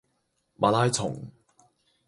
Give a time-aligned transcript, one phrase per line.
[0.57, 1.31] 馬拉松